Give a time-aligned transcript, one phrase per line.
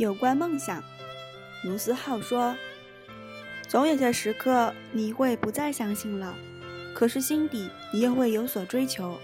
[0.00, 0.82] 有关梦想，
[1.62, 2.56] 卢思浩说
[3.68, 6.34] ：“总有些时刻你会不再相信了，
[6.94, 9.18] 可是心底你又会有所追求，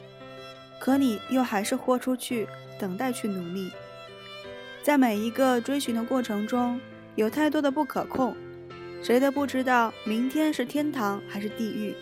[0.79, 2.47] 可你又还是豁出去，
[2.79, 3.73] 等待去努力。
[4.83, 6.79] 在每一个追寻的过程中，
[7.15, 8.37] 有太多的不可控，
[9.03, 11.95] 谁都不知道明天是天堂还是地狱。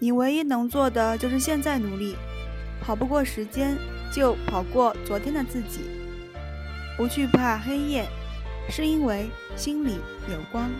[0.00, 2.16] 你唯一能做的就是现在努力，
[2.82, 3.78] 跑不过时间，
[4.12, 5.82] 就跑过昨天的自己。”
[6.96, 8.08] 不惧怕黑夜，
[8.70, 10.00] 是因为心里
[10.32, 10.70] 有光。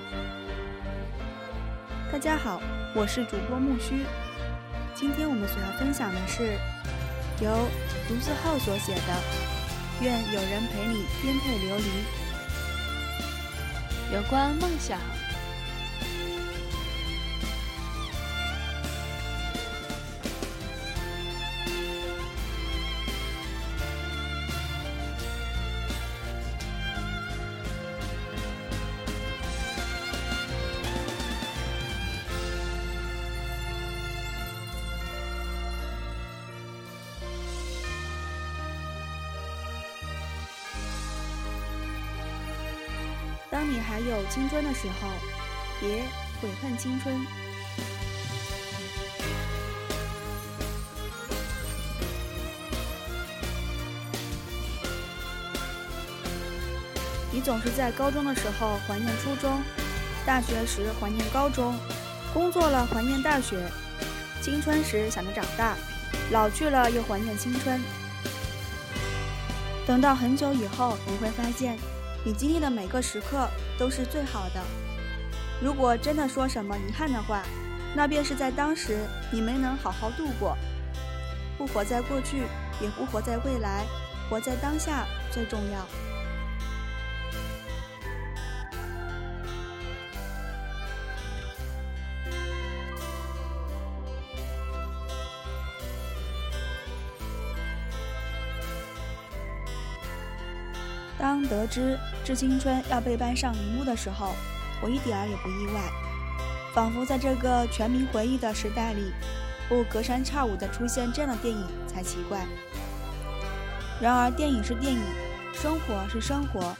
[2.10, 2.58] 大家好，
[2.94, 4.06] 我是主播木须。
[4.94, 6.56] 今天我们所要分享的是
[7.44, 7.68] 由
[8.08, 9.00] 卢思浩所写的
[10.00, 11.84] 《愿有人陪你颠沛流离》，
[14.14, 14.98] 有关梦想。
[43.56, 45.08] 当你还有青春的时候，
[45.80, 46.02] 别
[46.42, 47.26] 悔恨青春。
[57.32, 59.62] 你总是在高中的时候怀念初中，
[60.26, 61.74] 大学时怀念高中，
[62.34, 63.56] 工作了怀念大学，
[64.42, 65.78] 青春时想着长大，
[66.30, 67.80] 老去了又怀念青春。
[69.86, 71.95] 等到很久以后，你会发现。
[72.26, 73.48] 你经历的每个时刻
[73.78, 74.60] 都是最好的。
[75.62, 77.40] 如果真的说什么遗憾的话，
[77.94, 78.98] 那便是在当时
[79.30, 80.58] 你没能好好度过。
[81.56, 82.38] 不活在过去，
[82.80, 83.84] 也不活在未来，
[84.28, 85.86] 活在当下最重要。
[101.46, 104.34] 得知《致青春》要被搬上荧幕的时候，
[104.82, 105.80] 我一点儿也不意外，
[106.74, 109.12] 仿佛在这个全民回忆的时代里，
[109.68, 112.44] 不隔三差五地出现这样的电影才奇怪。
[114.00, 115.00] 然而，电影是电影，
[115.54, 116.76] 生活是生活。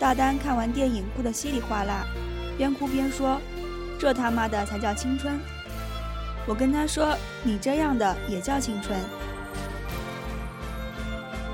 [0.00, 2.04] 大丹看完电影哭得稀里哗啦，
[2.58, 3.40] 边哭边说
[4.00, 5.38] ：“这他妈的才叫青春！”
[6.44, 8.98] 我跟他说：“你这样的也叫青春。”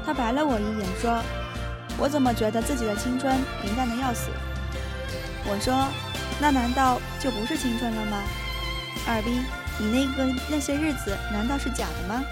[0.07, 1.23] 他白了我一眼，说
[1.99, 4.31] ：“我怎么觉得自己的青春平淡的要死？”
[5.45, 5.89] 我说
[6.41, 8.23] ：“那难道就不是青春了吗？
[9.07, 9.43] 二逼，
[9.79, 12.23] 你那个那些日子难道是假的吗？”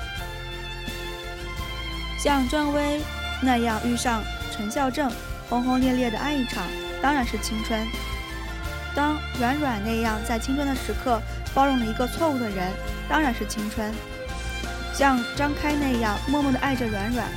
[2.19, 3.00] 像庄威
[3.43, 5.10] 那样遇上陈孝正，
[5.49, 6.65] 轰轰烈烈的爱一场，
[7.00, 7.87] 当然是青春；
[8.94, 11.21] 当软软那样在青春的时刻
[11.55, 12.72] 包容了一个错误的人，
[13.09, 13.93] 当然是青春；
[14.93, 17.28] 像张开那样默默的爱着软软。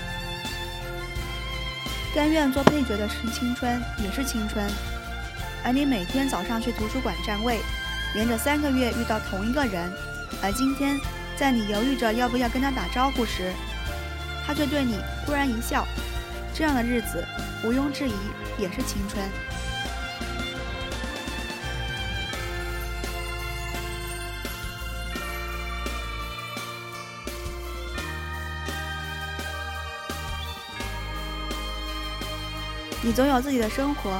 [2.14, 4.68] 甘愿做配角的是青春，也是青春。
[5.64, 7.60] 而你每天早上去图书馆占位，
[8.16, 9.92] 连着三个月遇到同一个人，
[10.42, 11.00] 而今天
[11.38, 13.54] 在你犹豫着要不要跟他打招呼时，
[14.46, 15.86] 他却对你忽然一笑，
[16.54, 17.24] 这样的日子
[17.64, 18.14] 毋庸置疑
[18.58, 19.24] 也是青春。
[33.02, 34.12] 你总有自己的生活，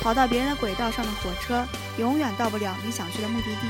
[0.00, 1.66] 跑到别人的轨道上的火车，
[1.98, 3.68] 永远到不了你想去的目的地。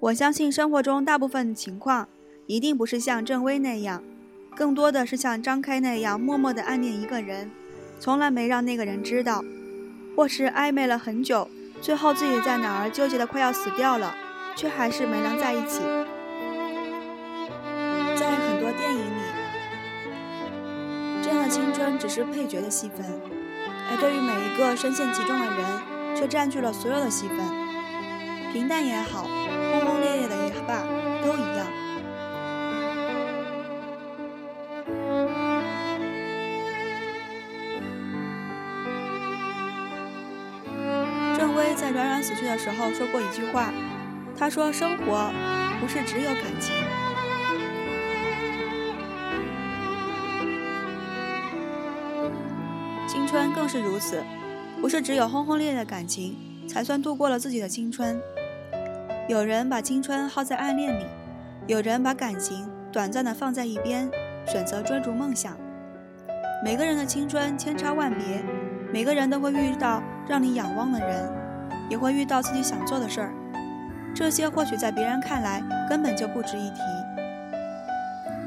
[0.00, 2.08] 我相信生活中大部分情况，
[2.46, 4.02] 一定不是像郑薇那样，
[4.56, 7.50] 更多的是像张开那样，默默的暗恋一个人。
[8.04, 9.42] 从来没让那个人知道，
[10.14, 11.48] 或是暧昧了很久，
[11.80, 14.14] 最后自己在哪儿纠结的快要死掉了，
[14.54, 15.80] 却还是没能在一起。
[18.14, 19.22] 在很多电影里，
[21.22, 23.06] 这样的青春只是配角的戏份，
[23.90, 25.64] 而对于每一个深陷其中的人，
[26.14, 27.38] 却占据了所有的戏份。
[28.52, 29.26] 平淡也好，
[42.44, 43.72] 的时候说过一句话，
[44.36, 45.30] 他说：“生活
[45.80, 46.74] 不是只有感情。”
[53.08, 54.22] 青春更是如此，
[54.80, 56.36] 不是只有轰轰烈烈的感情
[56.68, 58.20] 才算度过了自己的青春。
[59.28, 61.04] 有人把青春耗在暗恋里，
[61.66, 64.10] 有人把感情短暂的放在一边，
[64.46, 65.56] 选择追逐梦想。
[66.64, 68.44] 每个人的青春千差万别，
[68.92, 71.30] 每个人都会遇到让你仰望的人，
[71.88, 73.32] 也会遇到自己想做的事儿。
[74.14, 76.80] 这些或许在别人看来根本就不值一提，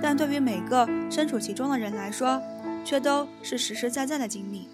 [0.02, 2.42] 但对于每个身处其中的人来说，
[2.86, 4.70] 却都是实实在在的经历。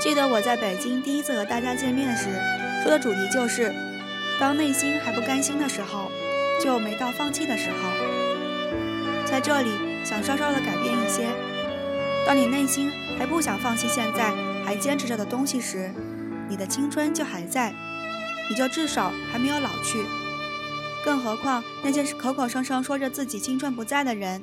[0.00, 2.28] 记得我在北京第一次和大家见面时，
[2.80, 3.74] 说的主题就是：
[4.38, 6.12] 当内心还不甘心的时候，
[6.62, 7.76] 就没到放弃的时候。
[9.24, 9.70] 在这里，
[10.04, 11.28] 想稍稍的改变一些。
[12.26, 14.32] 当你内心还不想放弃现在
[14.64, 15.90] 还坚持着的东西时，
[16.48, 17.74] 你的青春就还在，
[18.48, 20.04] 你就至少还没有老去。
[21.04, 24.42] 更何况那些口口声声说着自己青春不在的人，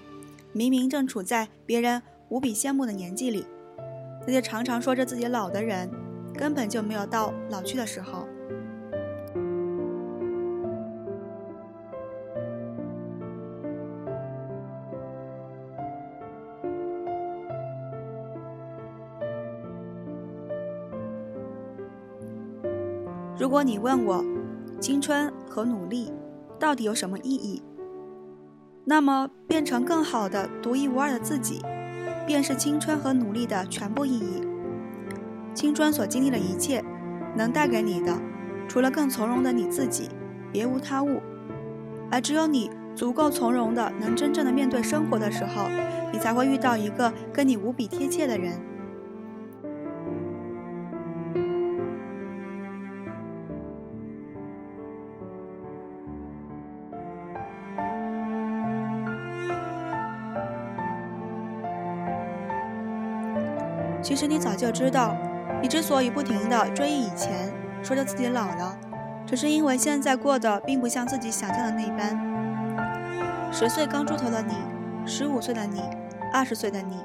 [0.54, 3.46] 明明正处在别人无比羡慕的年纪里。
[4.26, 5.90] 那些常常说着自己老的人，
[6.38, 8.28] 根本就没有到老去的时候。
[23.54, 24.26] 如果你问我，
[24.80, 26.12] 青春和努力
[26.60, 27.62] 到底有什么意义？
[28.84, 31.62] 那么，变成更好的、独一无二的自己。
[32.26, 34.42] 便是青春和努力的全部意义。
[35.54, 36.84] 青春所经历的一切，
[37.38, 38.20] 能带给你的，
[38.68, 40.10] 除了更从容的你自己，
[40.52, 41.22] 别无他物。
[42.10, 45.68] 而只有你足够从容的，能真正的面对生活的时候，
[46.12, 48.60] 你才会遇到一个跟你无比贴切的人。
[64.24, 65.18] 实你早就知道，
[65.62, 67.54] 你之所以不停地追忆以前，
[67.84, 68.78] 说着自己老了，
[69.26, 72.18] 只是因为现在过得并不像自己想象的那般。
[73.52, 74.54] 十岁刚出头的你，
[75.06, 75.82] 十五岁的你，
[76.32, 77.04] 二十岁的你，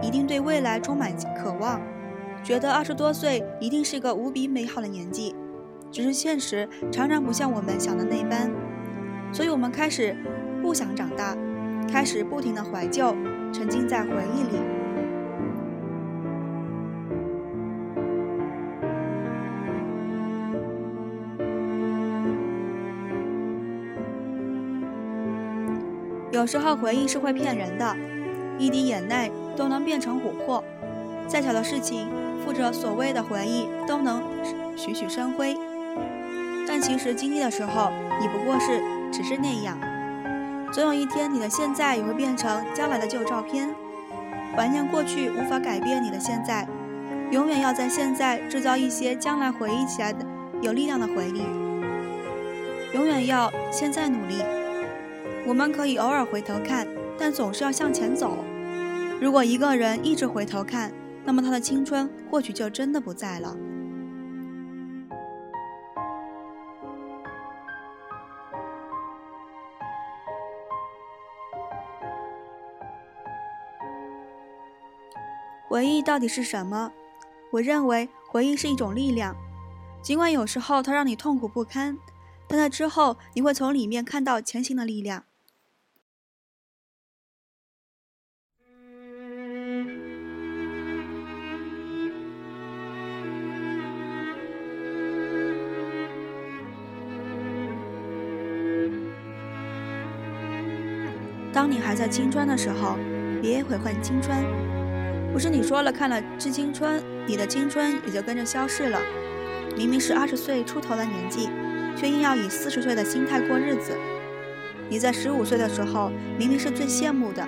[0.00, 1.10] 一定对未来充满
[1.42, 1.80] 渴望，
[2.44, 5.34] 觉得二十多岁一定是一个无比美好的年纪。
[5.90, 8.48] 只是现实常常不像我们想的那般，
[9.32, 10.16] 所以我们开始
[10.62, 11.36] 不想长大，
[11.90, 13.12] 开始不停的怀旧，
[13.52, 14.79] 沉浸在回忆里。
[26.40, 27.94] 有时候回忆是会骗人的，
[28.58, 30.64] 一滴眼泪都能变成琥珀，
[31.28, 32.08] 再小的事情，
[32.42, 34.22] 附着所谓的回忆都能
[34.74, 35.54] 栩栩生辉。
[36.66, 38.80] 但其实经历的时候，你不过是
[39.12, 39.78] 只是那样。
[40.72, 43.68] 总有一天，你的现在也会变成将来的旧照片。
[44.56, 46.66] 怀念过去无法改变你的现在，
[47.30, 50.24] 永远要在现在制造一些将来回忆起来的
[50.62, 51.44] 有力量的回忆。
[52.94, 54.36] 永远要现在努力。
[55.50, 56.86] 我们可以偶尔回头看，
[57.18, 58.44] 但总是要向前走。
[59.20, 60.92] 如果一个人一直回头看，
[61.24, 63.56] 那么他的青春或许就真的不在了。
[75.68, 76.92] 回忆到底是什么？
[77.50, 79.34] 我认为回忆是一种力量，
[80.00, 81.98] 尽管有时候它让你痛苦不堪，
[82.46, 85.24] 但在之后你会从里面看到前行的力量。
[102.00, 102.96] 在青春的时候，
[103.42, 104.34] 别悔恨青春。
[105.34, 108.98] 不是你说了看了《致青春》，你的青春也就跟着消逝了。
[109.76, 111.50] 明明是二十岁出头的年纪，
[111.94, 113.92] 却硬要以四十岁的心态过日子。
[114.88, 117.46] 你在十五岁的时候，明明是最羡慕的，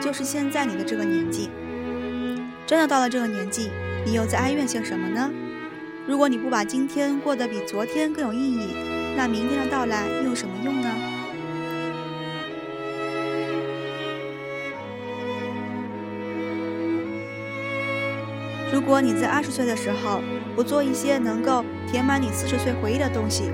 [0.00, 1.50] 就是现在你的这个年纪。
[2.68, 3.72] 真的到了这个年纪，
[4.06, 5.28] 你又在哀怨些什么呢？
[6.06, 8.68] 如果你不把今天过得比昨天更有意义，
[9.16, 10.88] 那明天的到来又有什么用呢？
[18.80, 20.22] 如果你在二十岁的时候
[20.56, 23.52] 不做一些能够填满你四十岁回忆的东西，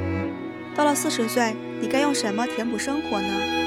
[0.72, 3.65] 到了四十岁，你该用什么填补生活呢？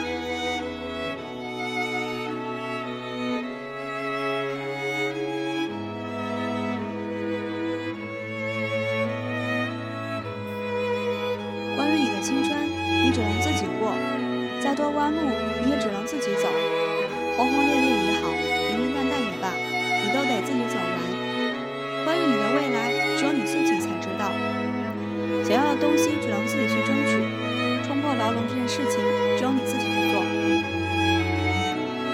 [25.49, 27.17] 想要的东西只能自己去争取，
[27.87, 29.01] 冲破牢笼这件事情
[29.35, 30.21] 只有你自己去做。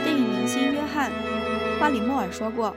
[0.06, 1.12] 电影明星约翰·
[1.78, 2.74] 巴里莫尔说过：“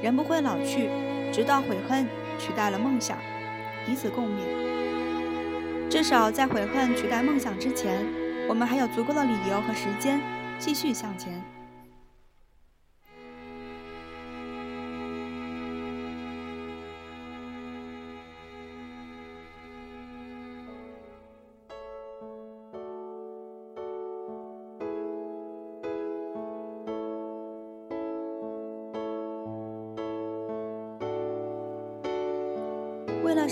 [0.00, 0.88] 人不会老去，
[1.32, 2.06] 直到悔恨
[2.38, 3.18] 取代了梦想，
[3.88, 4.38] 以此共勉。”
[5.90, 8.06] 至少在悔恨取代梦想之前，
[8.48, 10.20] 我们还有足够的理由和时间
[10.60, 11.42] 继续向前。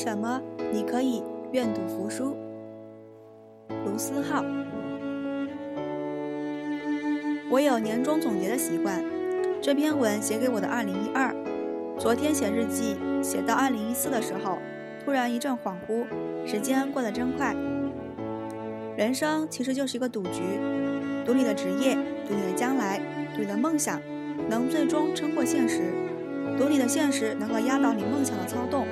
[0.03, 0.41] 什么？
[0.73, 1.23] 你可以。
[1.53, 2.37] 愿赌服输。
[3.85, 4.45] 卢思浩，
[7.51, 9.05] 我有年终总结的习惯。
[9.61, 11.35] 这篇文写给我的2012，
[11.99, 14.59] 昨天写日记，写到2014的时候，
[15.05, 16.07] 突然一阵恍惚，
[16.47, 17.53] 时间过得真快。
[18.97, 20.41] 人生其实就是一个赌局，
[21.27, 21.97] 赌你的职业，
[22.29, 23.01] 赌你的将来，
[23.35, 24.01] 赌你的梦想
[24.49, 25.83] 能最终撑过现实，
[26.57, 28.87] 赌你的现实能够压倒你梦想的操纵，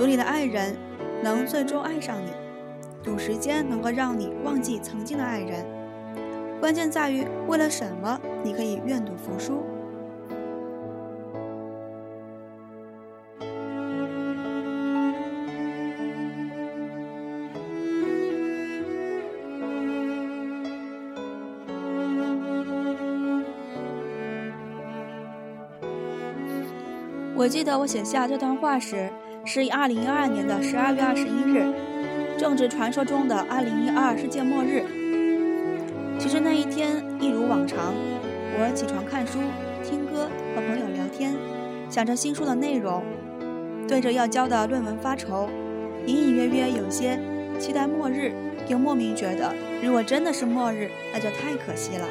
[0.00, 0.74] 赌你的爱人。
[1.22, 2.30] 能最终爱上你，
[3.02, 5.62] 赌时间能够让你忘记曾经的爱人。
[6.58, 9.62] 关键在于为了什么，你可以愿赌服输。
[27.36, 29.12] 我记得我写下这段话时。
[29.44, 31.64] 是二零一二年的十二月二十一日，
[32.38, 34.84] 正值传说中的二零一二世界末日。
[36.18, 37.94] 其实那一天一如往常，
[38.54, 39.38] 我起床看书、
[39.82, 41.34] 听歌、和朋友聊天，
[41.88, 43.02] 想着新书的内容，
[43.88, 45.48] 对着要交的论文发愁，
[46.06, 47.18] 隐隐约约有些
[47.58, 48.32] 期待末日，
[48.68, 52.06] 又莫名觉得如果真的是末日，那就太可惜了。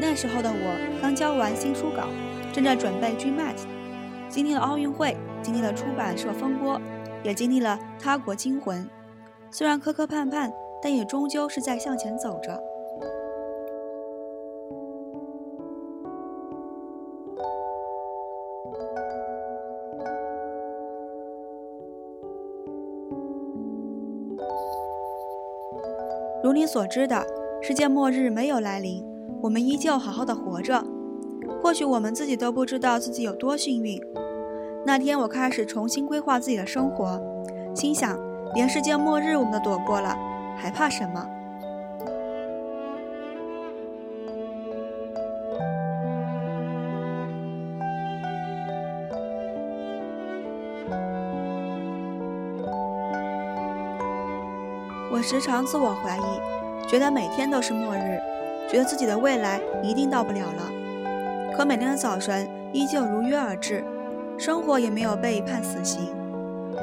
[0.00, 2.08] 那时候的我刚交完新书稿，
[2.52, 3.56] 正在准备 GMAT，
[4.28, 5.16] 经历了奥运会。
[5.42, 6.80] 经历了出版社风波，
[7.22, 8.88] 也经历了他国惊魂。
[9.50, 12.60] 虽然磕磕绊绊，但也终究是在向前走着。
[26.42, 27.24] 如你所知的，
[27.60, 29.04] 世界末日没有来临，
[29.42, 30.82] 我们依旧好好的活着。
[31.62, 34.00] 或许我们自己都不知道自己有多幸运。
[34.82, 37.20] 那天，我开始重新规划自己的生活，
[37.74, 38.18] 心想：
[38.54, 40.16] 连世界末日我们都躲过了，
[40.56, 41.24] 还怕什么？
[55.12, 58.18] 我时常自我怀疑，觉得每天都是末日，
[58.68, 60.70] 觉得自己的未来一定到不了了。
[61.54, 63.84] 可每天的早晨依旧如约而至。
[64.40, 66.00] 生活也没有被判死刑。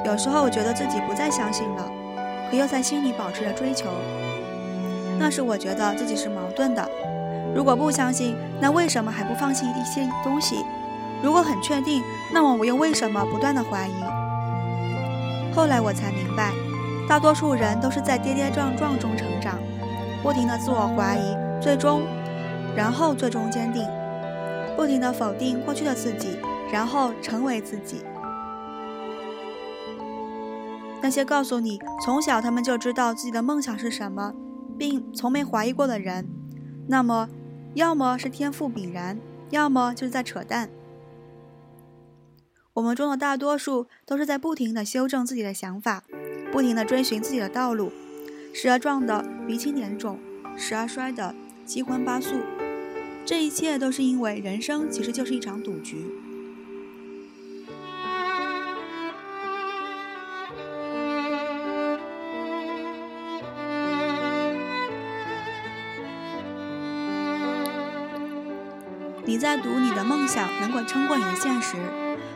[0.04, 1.90] 有时候我觉得自己不再相信了，
[2.48, 3.88] 可又在心里保持着追求。
[5.18, 6.88] 那时我觉得自己是矛盾的。
[7.52, 10.64] 如果不相信，那为什么还不放弃一些东西？
[11.20, 12.00] 如果很确定，
[12.32, 15.52] 那么我又为什么不断的怀疑？
[15.52, 16.52] 后来我才明白，
[17.08, 19.58] 大多数人都是在跌跌撞撞中成长，
[20.22, 22.02] 不停的自我怀疑，最终，
[22.76, 23.84] 然后最终坚定，
[24.76, 26.38] 不停的否定过去的自己。
[26.72, 28.02] 然后成为自己。
[31.00, 34.34] 那些告诉你从小他们就知道自己的梦想是什么，
[34.76, 36.28] 并从没怀疑过的人，
[36.88, 37.28] 那么，
[37.74, 39.18] 要么是天赋炳然，
[39.50, 40.68] 要么就是在扯淡。
[42.74, 46.02] 我们中的大多数都是在不停的修正自己的想法，
[46.52, 47.92] 不停的追寻自己的道路，
[48.52, 50.18] 时而撞得鼻青脸肿，
[50.56, 51.34] 时而摔得
[51.64, 52.36] 七荤八素。
[53.24, 56.06] 这一切都是因为人生其实就是一场赌局。
[69.28, 71.76] 你在赌你的梦想能够撑过你的现实，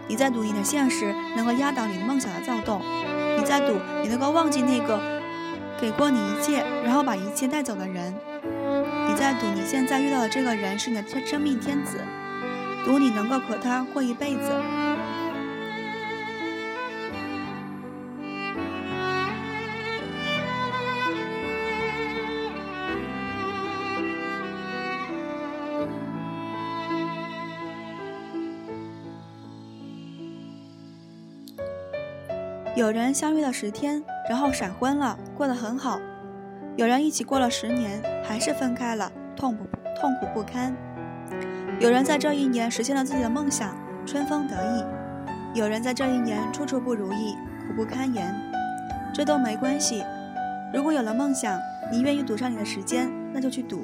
[0.09, 2.83] 你在赌你的现实能够压倒你的梦想的躁动，
[3.39, 5.01] 你在赌你能够忘记那个
[5.81, 8.15] 给过你一切，然后把一切带走的人，
[9.09, 11.99] 你在赌你现在遇到的这个人是你的天生命天子，
[12.85, 14.53] 赌你能够和他过一辈子。
[32.83, 36.01] 有人相遇了十天，然后闪婚了，过得很好；
[36.75, 39.65] 有人一起过了十年，还是分开了，痛不
[40.01, 40.73] 痛苦不堪；
[41.79, 43.73] 有人在这一年实现了自己的梦想，
[44.05, 44.85] 春风得意；
[45.55, 47.37] 有人在这一年处处不如意，
[47.69, 48.35] 苦不堪言。
[49.15, 50.03] 这都没关系。
[50.75, 51.57] 如果有了梦想，
[51.93, 53.79] 你愿意赌上你的时间，那就去赌；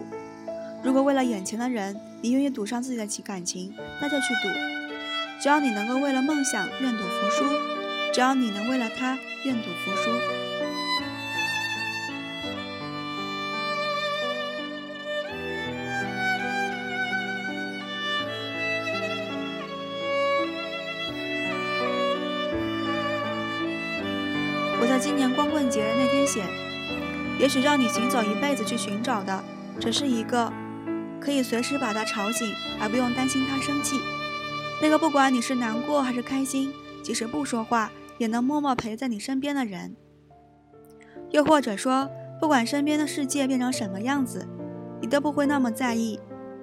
[0.82, 4.48] 如果为了眼前的人，你愿意赌上自己的情感情，那就去赌。
[5.40, 7.44] 只要你能够为了梦想愿赌服输，
[8.12, 10.10] 只要你能为了他愿赌服输。
[24.80, 26.42] 我在今年光棍节那天写。
[27.38, 29.44] 也许让你行走一辈子去寻找的，
[29.78, 30.52] 只是一个
[31.20, 33.94] 可以随时把他吵醒，而不用担心他生气。
[34.82, 39.96] 那个不管你是难过还是开心，即使不说话，也能默默陪在你身边的人。
[41.30, 42.10] 又或者说，
[42.40, 44.46] 不管身边的世界变成什么样子，
[45.00, 46.20] 你都不会那么在意，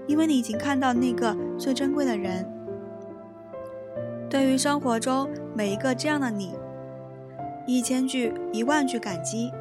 [0.07, 2.45] 因为你已经看到那个最珍贵的人。
[4.29, 6.53] 对于生活中每一个这样的你，
[7.65, 9.51] 一千句、一万句感激。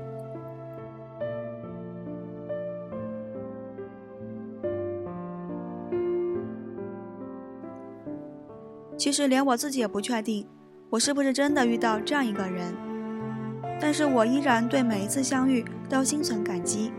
[8.97, 10.47] 其实连我自己也不确定，
[10.95, 12.73] 我是不是真的遇到这样一个人。
[13.81, 16.93] 但是我依然对每一次相遇都心存感激。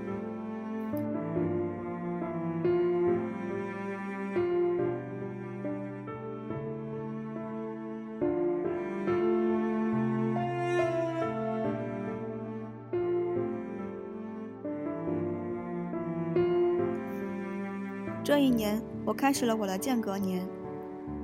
[18.22, 20.46] 这一年，我开始了我的间隔年。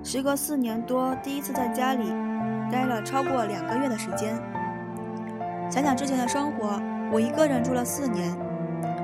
[0.04, 2.06] 时隔四年多，第一次在家里
[2.72, 4.34] 待了超过两个月的时间。
[5.70, 6.82] 想想之前的生活，
[7.12, 8.36] 我一个人住了四年，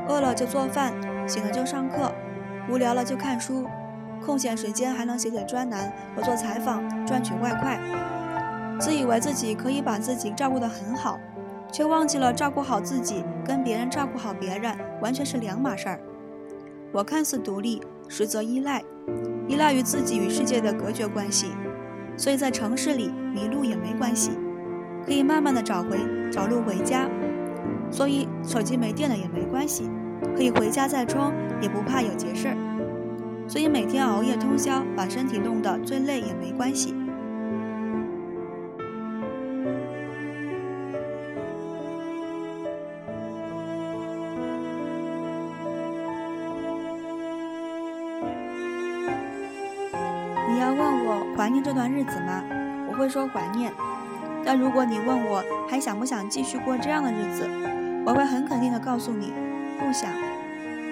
[0.07, 0.93] 饿了就做饭，
[1.27, 2.11] 醒了就上课，
[2.69, 3.65] 无聊了就看书，
[4.25, 7.79] 空闲时间还能写写专栏和做采访赚取外快。
[8.79, 11.19] 自以为自己可以把自己照顾得很好，
[11.71, 15.99] 却忘记了照顾好自己跟别人照顾好别人完全是两码事儿。
[16.91, 18.81] 我看似独立，实则依赖。
[19.47, 21.47] 依赖于自己与世界的隔绝关系，
[22.17, 24.31] 所以在城市里迷路也没关系，
[25.05, 25.97] 可以慢慢的找回
[26.31, 27.07] 找路回家。
[27.89, 29.89] 所以手机没电了也没关系，
[30.35, 32.57] 可以回家再充，也不怕有急事儿。
[33.47, 36.93] 所以每天熬夜通宵，把身体弄得最累也没关系。
[53.07, 53.73] 说怀念。
[54.45, 57.49] 但如果你问我还想不想继续过这样的日子，
[58.05, 59.33] 我会很肯定的告诉你，
[59.79, 60.09] 不想。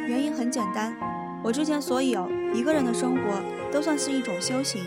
[0.08, 0.94] 原因很简单，
[1.42, 4.84] 我之前所有一个人的生活都算是一种修行。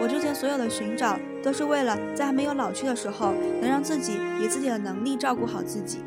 [0.00, 6.04] 我之前所有的寻找都是为了在还没有老去的时候，能让自己以自己的能力照顾好自己。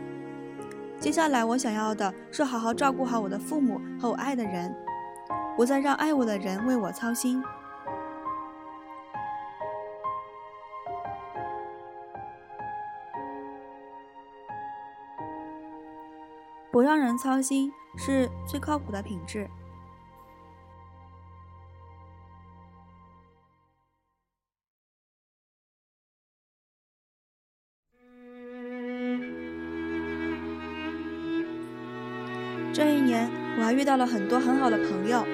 [0.99, 4.75] 接下来我想要的是好好照顾好我的父母和我爱的人，
[5.55, 7.41] 不再让爱我的人为我操心。
[16.85, 19.49] 让人操心是最靠谱的品质。
[32.73, 35.25] 这一年，我还遇到了很多很好的朋友。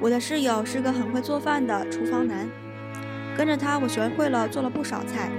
[0.00, 2.48] 我的室友是个很会做饭的厨房男，
[3.36, 5.30] 跟着他，我学会了做了不少菜。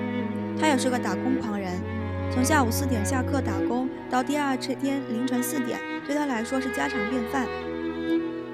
[0.59, 2.00] 他也是个打工狂人。
[2.33, 7.45] 从下午四点下课打工到第二天凌晨四点，对他来说是家常便饭。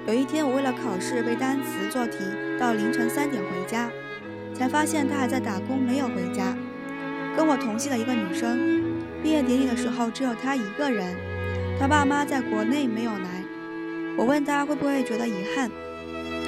[0.04, 2.18] 有一天，我为了考试背单词做题，
[2.58, 3.88] 到凌晨三点回家，
[4.52, 6.56] 才发现他还在打工，没有回家。
[7.36, 8.58] 跟我同系的一个女生，
[9.22, 11.14] 毕业典礼的时候只有她一个人，
[11.78, 13.44] 她爸妈在国内没有来。
[14.16, 15.70] 我问她会不会觉得遗憾，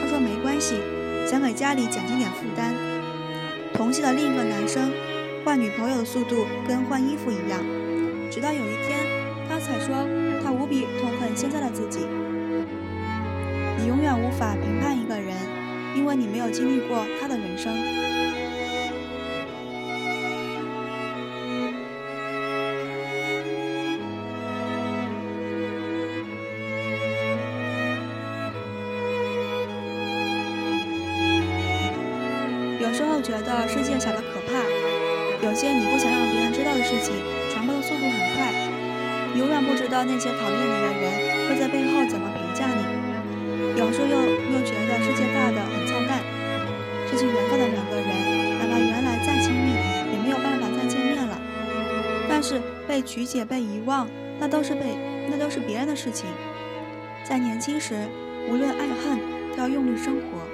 [0.00, 0.74] 她说没关系，
[1.28, 2.74] 想给家里减轻点负担。
[3.72, 4.90] 同系的另一个男生。
[5.44, 7.58] 换女朋友的速度跟换衣服一样，
[8.30, 9.00] 直到有一天，
[9.48, 10.06] 他才说
[10.44, 12.06] 他无比痛恨现在的自己。
[13.78, 15.34] 你永远无法评判一个人，
[15.96, 17.74] 因为你没有经历过他的人生。
[32.78, 34.29] 有时候觉得世界小的。
[35.42, 37.16] 有些你不想让别人知道的事情，
[37.50, 38.52] 传播的速度很快，
[39.32, 43.80] 你永远不知道那些讨厌你的人会在背后怎么评价你。
[43.80, 46.20] 有时候又又觉得世界大的很操蛋，
[47.08, 48.08] 失去缘分的两个人，
[48.58, 49.72] 哪怕原来再亲密，
[50.12, 51.40] 也没有办法再见面了。
[52.28, 54.06] 但是被曲解、被遗忘，
[54.38, 54.98] 那都是被
[55.30, 56.26] 那都是别人的事情。
[57.24, 57.94] 在年轻时，
[58.46, 59.18] 无论爱恨，
[59.56, 60.49] 都要用力生活。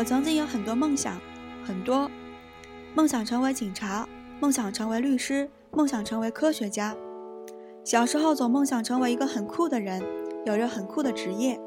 [0.00, 1.20] 我曾经有很多梦想，
[1.62, 2.10] 很多
[2.94, 4.08] 梦想成为警察，
[4.40, 6.96] 梦想成为律师，梦想成为科学家。
[7.84, 10.02] 小时候总梦想成为一个很酷的人，
[10.46, 11.60] 有着很酷的职业。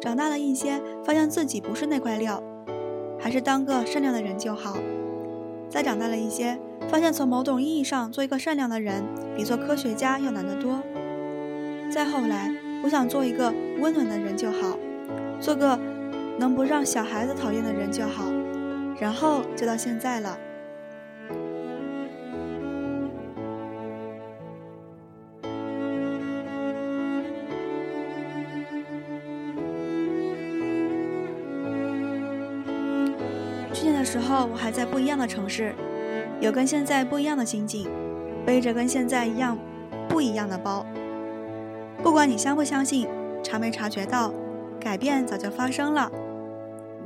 [0.00, 2.40] 长大了一些，发现自己不是那块料，
[3.18, 4.76] 还是当个善良的人就好。
[5.68, 6.56] 再长大了一些，
[6.88, 9.02] 发现从某种意义上做一个善良的人，
[9.36, 10.80] 比做科学家要难得多。
[11.90, 14.78] 再后来，我想做一个温暖的人就好，
[15.40, 15.76] 做个。
[16.40, 18.24] 能不让小孩子讨厌的人就好，
[18.98, 20.38] 然后就到现在了。
[33.74, 35.74] 去年的时候，我还在不一样的城市，
[36.40, 37.86] 有跟现在不一样的心境，
[38.46, 39.58] 背着跟现在一样
[40.08, 40.86] 不一样的包。
[42.02, 43.06] 不管你相不相信，
[43.42, 44.32] 察没察觉到，
[44.80, 46.10] 改变早就发生了。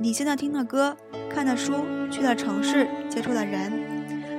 [0.00, 0.96] 你现在听的歌、
[1.30, 1.72] 看的书、
[2.10, 3.72] 去的城市、接触的人，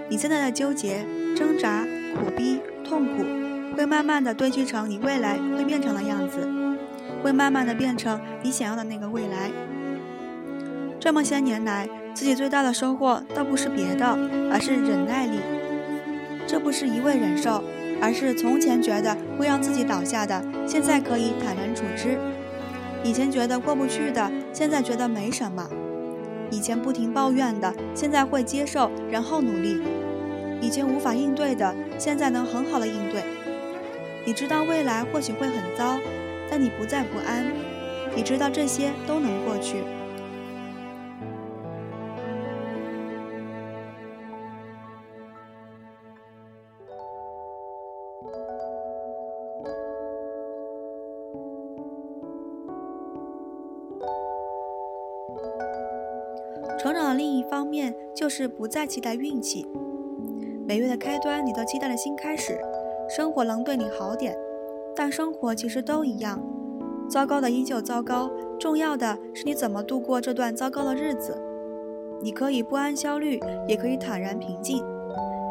[0.10, 3.24] 你现在的纠结、挣扎、苦逼、痛苦，
[3.76, 6.48] 会慢慢的堆积成你未来会变成的样子，
[7.24, 9.50] 会慢慢的变成你想要的那个未来。
[11.00, 14.06] 这么些年来，自己最大的收获倒不是别的，
[14.52, 15.39] 而是忍耐力。
[16.46, 17.63] 这不是一味忍受，
[18.02, 22.18] 而是从前觉得会让自己倒下的，现在可以坦然处之。
[23.04, 25.68] 以前觉得过不去的，现在觉得没什么；
[26.50, 29.82] 以前不停抱怨的，现在会接受，然后努力；
[30.62, 33.22] 以前无法应对的，现在能很好的应对。
[34.26, 36.00] 你知道未来或许会很糟，
[36.50, 37.46] 但你不再不安。
[38.15, 39.84] 你知道这些都能过去。
[57.25, 59.67] 另一方面就是不再期待运气。
[60.67, 62.55] 每月的开端，你都期待了新开始，
[63.09, 64.38] 生活能对你好点，
[64.95, 66.39] 但生活其实都一样，
[67.09, 68.29] 糟糕的依旧糟糕。
[68.59, 71.35] 重要的是你怎么度过这段糟糕的日子。
[72.21, 74.85] 你可以不安焦虑，也可以坦然平静，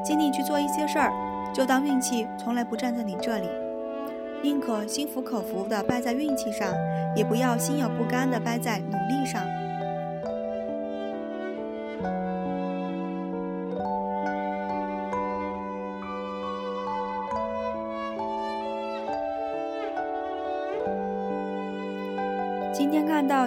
[0.05, 1.13] 尽力去做一些事儿，
[1.53, 3.49] 就当运气从来不站在你这里。
[4.45, 6.73] 宁可心服口服的败在运气上，
[7.17, 9.43] 也不要心有不甘的败在努力上。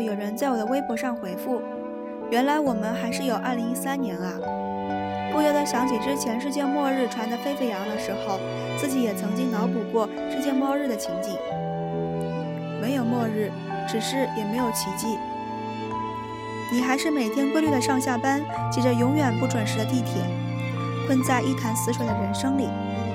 [0.02, 1.62] 有人在我的微博上回复，
[2.30, 4.34] 原来我们还是有二零一三年啊！
[5.32, 8.40] 不由得想起之前世界末日传得沸沸扬扬的时候，
[8.78, 11.34] 自己也曾经脑补过世界末日的情景。
[12.82, 13.52] 没有末日，
[13.88, 15.08] 只是也没有奇迹。
[16.72, 20.22] 你还是每天规律的上下班，挤着永远不准时的地铁，
[21.06, 22.68] 困在一潭死水的人生里，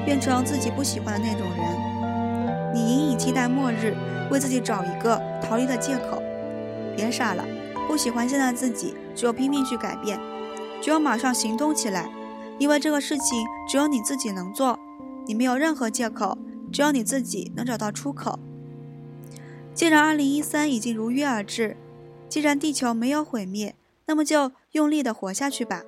[0.04, 2.72] 变成自己不喜欢的那种人。
[2.74, 3.94] 你隐隐期待末日。
[4.30, 6.21] 为自己找一个逃离的借口，
[6.96, 7.44] 别傻了，
[7.86, 10.18] 不喜欢现在的自己，只有拼命去改变，
[10.80, 12.10] 只有马上行动起来，
[12.58, 14.78] 因为这个事情只有你自己能做，
[15.26, 16.36] 你没有任何借口，
[16.72, 18.38] 只有你自己能找到出口。
[19.74, 21.76] 既然二零一三已经如约而至，
[22.28, 23.74] 既然地球没有毁灭，
[24.06, 25.82] 那么就用力的活下去吧。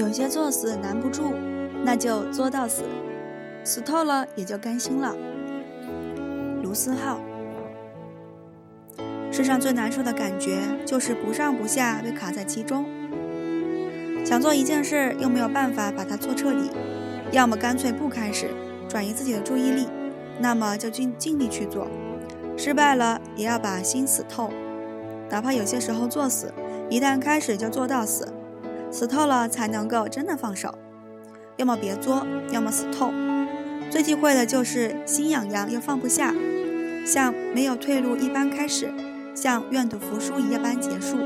[0.00, 1.34] 有些作死难不住，
[1.84, 2.84] 那就作到死，
[3.62, 5.14] 死透了也就甘心了。
[6.62, 7.20] 卢思浩，
[9.30, 12.86] 世上最难受的感觉就是不上不下，被卡在其中。
[14.24, 16.70] 想做一件事，又没有办法把它做彻底，
[17.30, 18.48] 要么干脆不开始，
[18.88, 19.86] 转移自己的注意力，
[20.40, 21.86] 那么就尽尽力去做，
[22.56, 24.50] 失败了也要把心死透，
[25.28, 26.50] 哪怕有些时候作死，
[26.88, 28.26] 一旦开始就做到死。
[28.90, 30.74] 死透了才能够真的放手，
[31.56, 33.12] 要么别作，要么死透。
[33.90, 36.34] 最忌讳的就是心痒痒又放不下，
[37.06, 38.92] 像没有退路一般开始，
[39.34, 41.16] 像愿赌服输一般结束。